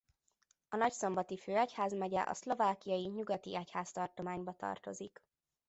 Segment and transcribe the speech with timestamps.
[0.69, 5.23] A nagyszombati főegyházmegye a szlovákiai nyugati egyháztartományba tartozik.